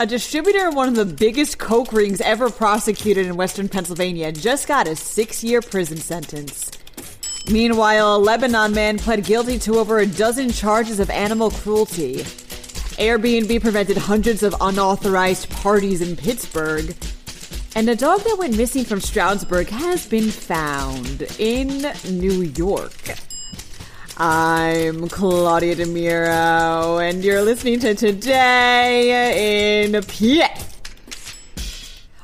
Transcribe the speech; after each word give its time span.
A 0.00 0.06
distributor 0.06 0.66
in 0.66 0.74
one 0.74 0.88
of 0.88 0.94
the 0.94 1.04
biggest 1.04 1.58
coke 1.58 1.92
rings 1.92 2.22
ever 2.22 2.48
prosecuted 2.48 3.26
in 3.26 3.36
western 3.36 3.68
Pennsylvania 3.68 4.32
just 4.32 4.66
got 4.66 4.88
a 4.88 4.96
six 4.96 5.44
year 5.44 5.60
prison 5.60 5.98
sentence. 5.98 6.70
Meanwhile, 7.52 8.16
a 8.16 8.18
Lebanon 8.18 8.72
man 8.72 8.96
pled 8.96 9.26
guilty 9.26 9.58
to 9.58 9.78
over 9.78 9.98
a 9.98 10.06
dozen 10.06 10.52
charges 10.52 11.00
of 11.00 11.10
animal 11.10 11.50
cruelty. 11.50 12.20
Airbnb 12.96 13.60
prevented 13.60 13.98
hundreds 13.98 14.42
of 14.42 14.54
unauthorized 14.62 15.50
parties 15.50 16.00
in 16.00 16.16
Pittsburgh. 16.16 16.96
And 17.74 17.86
a 17.90 17.94
dog 17.94 18.20
that 18.20 18.38
went 18.38 18.56
missing 18.56 18.86
from 18.86 19.02
Stroudsburg 19.02 19.68
has 19.68 20.06
been 20.06 20.30
found 20.30 21.26
in 21.38 21.92
New 22.08 22.40
York. 22.56 23.18
I'm 24.22 25.08
Claudia 25.08 25.76
DeMiro, 25.76 27.02
and 27.02 27.24
you're 27.24 27.40
listening 27.40 27.80
to 27.80 27.94
Today 27.94 29.86
in 29.86 29.92
PA. 29.94 30.62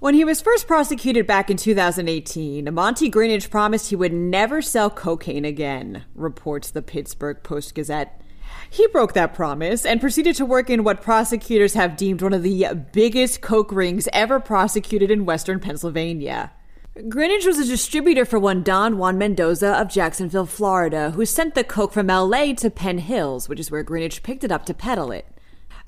When 0.00 0.14
he 0.14 0.24
was 0.24 0.40
first 0.40 0.66
prosecuted 0.66 1.26
back 1.26 1.50
in 1.50 1.58
2018, 1.58 2.72
Monty 2.72 3.10
Greenidge 3.10 3.50
promised 3.50 3.90
he 3.90 3.96
would 3.96 4.14
never 4.14 4.62
sell 4.62 4.88
cocaine 4.88 5.44
again, 5.44 6.06
reports 6.14 6.70
the 6.70 6.80
Pittsburgh 6.80 7.42
Post 7.42 7.74
Gazette. 7.74 8.22
He 8.70 8.86
broke 8.86 9.12
that 9.12 9.34
promise 9.34 9.84
and 9.84 10.00
proceeded 10.00 10.34
to 10.36 10.46
work 10.46 10.70
in 10.70 10.84
what 10.84 11.02
prosecutors 11.02 11.74
have 11.74 11.98
deemed 11.98 12.22
one 12.22 12.32
of 12.32 12.42
the 12.42 12.68
biggest 12.92 13.42
coke 13.42 13.70
rings 13.70 14.08
ever 14.14 14.40
prosecuted 14.40 15.10
in 15.10 15.26
western 15.26 15.60
Pennsylvania. 15.60 16.52
Greenidge 16.94 17.46
was 17.46 17.58
a 17.58 17.64
distributor 17.64 18.26
for 18.26 18.38
one 18.38 18.62
Don 18.62 18.98
Juan 18.98 19.16
Mendoza 19.16 19.80
of 19.80 19.88
Jacksonville, 19.88 20.44
Florida, 20.44 21.12
who 21.12 21.24
sent 21.24 21.54
the 21.54 21.64
coke 21.64 21.90
from 21.90 22.08
LA 22.08 22.52
to 22.52 22.68
Penn 22.68 22.98
Hills, 22.98 23.48
which 23.48 23.58
is 23.58 23.70
where 23.70 23.82
Greenidge 23.82 24.22
picked 24.22 24.44
it 24.44 24.52
up 24.52 24.66
to 24.66 24.74
peddle 24.74 25.10
it. 25.10 25.26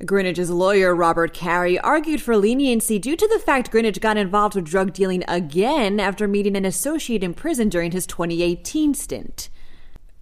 Greenidge's 0.01 0.49
lawyer, 0.49 0.95
Robert 0.95 1.35
Carey, 1.35 1.79
argued 1.79 2.23
for 2.23 2.39
leniency 2.39 2.99
due 2.99 3.17
to 3.17 3.29
the 3.29 3.39
fact 3.39 3.71
Greenidge 3.71 4.01
got 4.01 4.17
involved 4.17 4.55
with 4.55 4.65
drug 4.65 4.95
dealing 4.95 5.23
again 5.29 6.01
after 6.01 6.27
meeting 6.27 6.57
an 6.57 6.65
associate 6.65 7.23
in 7.23 7.35
prison 7.35 7.69
during 7.69 7.93
his 7.93 8.07
2018 8.07 8.95
stint. 8.95 9.51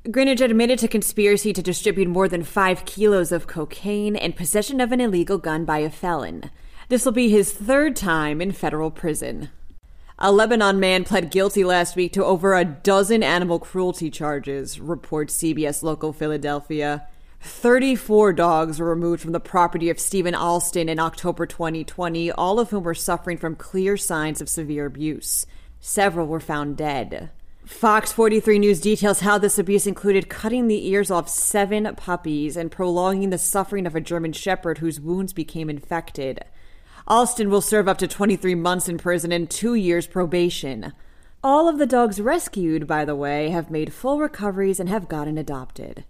Greenidge 0.06 0.40
admitted 0.40 0.80
to 0.80 0.88
conspiracy 0.88 1.52
to 1.52 1.62
distribute 1.62 2.08
more 2.08 2.26
than 2.26 2.42
five 2.42 2.84
kilos 2.86 3.30
of 3.30 3.46
cocaine 3.46 4.16
and 4.16 4.34
possession 4.34 4.80
of 4.80 4.90
an 4.90 5.00
illegal 5.00 5.38
gun 5.38 5.64
by 5.64 5.78
a 5.78 5.88
felon. 5.88 6.50
This 6.88 7.04
will 7.04 7.12
be 7.12 7.28
his 7.28 7.52
third 7.52 7.94
time 7.94 8.40
in 8.40 8.50
federal 8.50 8.90
prison. 8.90 9.50
A 10.24 10.30
Lebanon 10.30 10.78
man 10.78 11.02
pled 11.02 11.32
guilty 11.32 11.64
last 11.64 11.96
week 11.96 12.12
to 12.12 12.24
over 12.24 12.54
a 12.54 12.64
dozen 12.64 13.24
animal 13.24 13.58
cruelty 13.58 14.08
charges, 14.08 14.78
reports 14.78 15.36
CBS 15.36 15.82
Local 15.82 16.12
Philadelphia. 16.12 17.08
34 17.40 18.32
dogs 18.32 18.78
were 18.78 18.88
removed 18.88 19.20
from 19.20 19.32
the 19.32 19.40
property 19.40 19.90
of 19.90 19.98
Stephen 19.98 20.32
Alston 20.32 20.88
in 20.88 21.00
October 21.00 21.44
2020, 21.44 22.30
all 22.30 22.60
of 22.60 22.70
whom 22.70 22.84
were 22.84 22.94
suffering 22.94 23.36
from 23.36 23.56
clear 23.56 23.96
signs 23.96 24.40
of 24.40 24.48
severe 24.48 24.86
abuse. 24.86 25.44
Several 25.80 26.28
were 26.28 26.38
found 26.38 26.76
dead. 26.76 27.30
Fox 27.64 28.12
43 28.12 28.60
News 28.60 28.80
details 28.80 29.20
how 29.20 29.38
this 29.38 29.58
abuse 29.58 29.88
included 29.88 30.28
cutting 30.28 30.68
the 30.68 30.86
ears 30.86 31.10
off 31.10 31.28
seven 31.28 31.92
puppies 31.96 32.56
and 32.56 32.70
prolonging 32.70 33.30
the 33.30 33.38
suffering 33.38 33.88
of 33.88 33.96
a 33.96 34.00
German 34.00 34.32
Shepherd 34.32 34.78
whose 34.78 35.00
wounds 35.00 35.32
became 35.32 35.68
infected. 35.68 36.44
Alston 37.06 37.50
will 37.50 37.60
serve 37.60 37.88
up 37.88 37.98
to 37.98 38.06
23 38.06 38.54
months 38.54 38.88
in 38.88 38.98
prison 38.98 39.32
and 39.32 39.50
two 39.50 39.74
years 39.74 40.06
probation. 40.06 40.92
All 41.44 41.68
of 41.68 41.78
the 41.78 41.86
dogs 41.86 42.20
rescued, 42.20 42.86
by 42.86 43.04
the 43.04 43.16
way, 43.16 43.50
have 43.50 43.70
made 43.70 43.92
full 43.92 44.18
recoveries 44.20 44.78
and 44.78 44.88
have 44.88 45.08
gotten 45.08 45.36
adopted. 45.36 46.04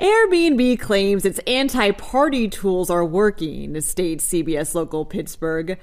Airbnb 0.00 0.80
claims 0.80 1.24
its 1.24 1.40
anti 1.40 1.90
party 1.90 2.48
tools 2.48 2.88
are 2.88 3.04
working, 3.04 3.78
states 3.80 4.26
CBS 4.26 4.74
Local 4.74 5.04
Pittsburgh. 5.04 5.78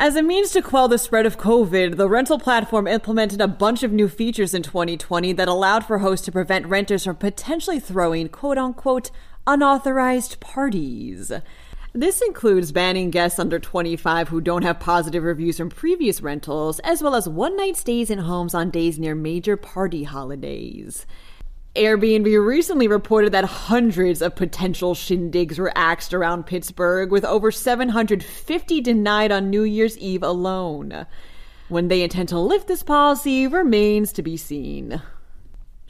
As 0.00 0.14
a 0.14 0.22
means 0.22 0.50
to 0.52 0.62
quell 0.62 0.86
the 0.86 0.96
spread 0.96 1.26
of 1.26 1.38
COVID, 1.38 1.96
the 1.96 2.08
rental 2.08 2.38
platform 2.38 2.86
implemented 2.86 3.40
a 3.40 3.48
bunch 3.48 3.82
of 3.82 3.90
new 3.90 4.08
features 4.08 4.54
in 4.54 4.62
2020 4.62 5.32
that 5.32 5.48
allowed 5.48 5.84
for 5.84 5.98
hosts 5.98 6.24
to 6.26 6.30
prevent 6.30 6.66
renters 6.66 7.02
from 7.02 7.16
potentially 7.16 7.80
throwing 7.80 8.28
quote 8.28 8.58
unquote 8.58 9.10
unauthorized 9.44 10.38
parties. 10.38 11.32
This 11.94 12.20
includes 12.20 12.70
banning 12.70 13.10
guests 13.10 13.38
under 13.38 13.58
25 13.58 14.28
who 14.28 14.42
don't 14.42 14.62
have 14.62 14.78
positive 14.78 15.24
reviews 15.24 15.56
from 15.56 15.70
previous 15.70 16.20
rentals, 16.20 16.80
as 16.80 17.02
well 17.02 17.14
as 17.14 17.28
one 17.28 17.56
night 17.56 17.76
stays 17.76 18.10
in 18.10 18.18
homes 18.18 18.54
on 18.54 18.70
days 18.70 18.98
near 18.98 19.14
major 19.14 19.56
party 19.56 20.04
holidays. 20.04 21.06
Airbnb 21.74 22.46
recently 22.46 22.88
reported 22.88 23.32
that 23.32 23.44
hundreds 23.44 24.20
of 24.20 24.36
potential 24.36 24.94
shindigs 24.94 25.58
were 25.58 25.72
axed 25.74 26.12
around 26.12 26.44
Pittsburgh, 26.44 27.10
with 27.10 27.24
over 27.24 27.50
750 27.50 28.80
denied 28.82 29.32
on 29.32 29.48
New 29.48 29.62
Year's 29.62 29.96
Eve 29.96 30.22
alone. 30.22 31.06
When 31.68 31.88
they 31.88 32.02
intend 32.02 32.28
to 32.30 32.38
lift 32.38 32.68
this 32.68 32.82
policy 32.82 33.46
remains 33.46 34.12
to 34.12 34.22
be 34.22 34.36
seen. 34.36 35.00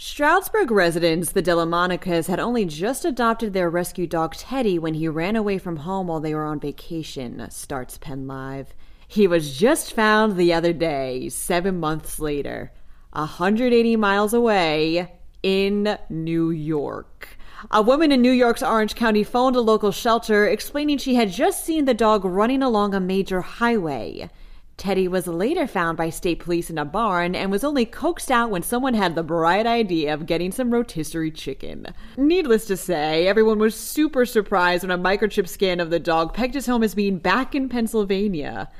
Stroudsburg 0.00 0.70
residents, 0.70 1.32
the 1.32 1.42
Delamonicas, 1.42 2.28
had 2.28 2.38
only 2.38 2.64
just 2.64 3.04
adopted 3.04 3.52
their 3.52 3.68
rescue 3.68 4.06
dog 4.06 4.32
Teddy 4.36 4.78
when 4.78 4.94
he 4.94 5.08
ran 5.08 5.34
away 5.34 5.58
from 5.58 5.78
home 5.78 6.06
while 6.06 6.20
they 6.20 6.36
were 6.36 6.44
on 6.44 6.60
vacation, 6.60 7.44
starts 7.50 7.98
Penn 7.98 8.28
Live. 8.28 8.76
He 9.08 9.26
was 9.26 9.58
just 9.58 9.92
found 9.92 10.36
the 10.36 10.52
other 10.52 10.72
day, 10.72 11.28
seven 11.30 11.80
months 11.80 12.20
later, 12.20 12.70
180 13.10 13.96
miles 13.96 14.32
away 14.32 15.18
in 15.42 15.98
New 16.08 16.50
York. 16.50 17.36
A 17.72 17.82
woman 17.82 18.12
in 18.12 18.22
New 18.22 18.30
York's 18.30 18.62
Orange 18.62 18.94
County 18.94 19.24
phoned 19.24 19.56
a 19.56 19.60
local 19.60 19.90
shelter 19.90 20.46
explaining 20.46 20.98
she 20.98 21.16
had 21.16 21.32
just 21.32 21.64
seen 21.64 21.86
the 21.86 21.92
dog 21.92 22.24
running 22.24 22.62
along 22.62 22.94
a 22.94 23.00
major 23.00 23.40
highway. 23.40 24.30
Teddy 24.78 25.08
was 25.08 25.26
later 25.26 25.66
found 25.66 25.98
by 25.98 26.08
state 26.08 26.38
police 26.38 26.70
in 26.70 26.78
a 26.78 26.84
barn 26.84 27.34
and 27.34 27.50
was 27.50 27.64
only 27.64 27.84
coaxed 27.84 28.30
out 28.30 28.48
when 28.48 28.62
someone 28.62 28.94
had 28.94 29.16
the 29.16 29.24
bright 29.24 29.66
idea 29.66 30.14
of 30.14 30.24
getting 30.24 30.52
some 30.52 30.70
rotisserie 30.72 31.32
chicken. 31.32 31.88
Needless 32.16 32.64
to 32.66 32.76
say, 32.76 33.26
everyone 33.26 33.58
was 33.58 33.74
super 33.74 34.24
surprised 34.24 34.84
when 34.84 34.92
a 34.92 34.96
microchip 34.96 35.48
scan 35.48 35.80
of 35.80 35.90
the 35.90 35.98
dog 35.98 36.32
pegged 36.32 36.54
his 36.54 36.66
home 36.66 36.84
as 36.84 36.94
being 36.94 37.18
back 37.18 37.56
in 37.56 37.68
Pennsylvania. 37.68 38.70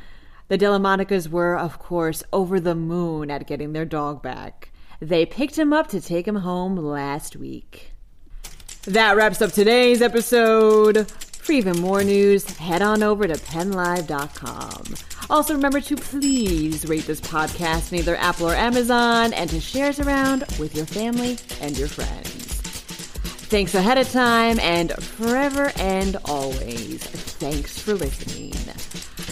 The 0.47 0.57
Delamonicas 0.57 1.29
were, 1.29 1.59
of 1.59 1.81
course, 1.81 2.23
over 2.33 2.61
the 2.61 2.77
moon 2.77 3.29
at 3.29 3.49
getting 3.49 3.73
their 3.73 3.85
dog 3.85 4.23
back. 4.23 4.71
They 5.01 5.27
picked 5.27 5.59
him 5.59 5.73
up 5.73 5.89
to 5.89 6.01
take 6.01 6.29
him 6.29 6.37
home 6.37 6.77
last 6.77 7.35
week. 7.35 7.91
That 8.85 9.17
wraps 9.17 9.43
up 9.43 9.51
today's 9.51 10.01
episode. 10.01 11.13
For 11.49 11.55
even 11.55 11.81
more 11.81 12.05
news, 12.05 12.45
head 12.59 12.83
on 12.83 13.03
over 13.03 13.27
to 13.27 13.33
pennlive.com. 13.33 14.85
Also, 15.31 15.55
remember 15.55 15.81
to 15.81 15.97
please 15.97 16.87
rate 16.87 17.07
this 17.07 17.23
podcast 17.23 17.91
in 17.91 18.01
either 18.01 18.17
Apple 18.17 18.51
or 18.51 18.55
Amazon 18.55 19.33
and 19.33 19.49
to 19.49 19.59
share 19.59 19.89
it 19.89 19.99
around 19.99 20.45
with 20.59 20.77
your 20.77 20.85
family 20.85 21.39
and 21.63 21.79
your 21.79 21.89
friends. 21.89 22.27
Thanks 23.49 23.75
ahead 23.75 23.97
of 23.97 24.13
time 24.13 24.61
and 24.61 24.93
forever 24.93 25.73
and 25.79 26.19
always. 26.27 27.03
Thanks 27.03 27.79
for 27.79 27.95
listening. 27.95 28.53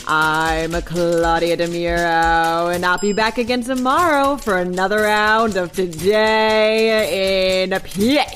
I'm 0.09 0.73
Claudia 0.85 1.59
DeMiro, 1.59 2.75
and 2.75 2.87
I'll 2.87 2.97
be 2.97 3.13
back 3.13 3.37
again 3.37 3.61
tomorrow 3.63 4.39
for 4.39 4.57
another 4.57 5.03
round 5.03 5.59
of 5.59 5.73
Today 5.73 7.63
in 7.63 7.79
PA. 7.79 8.36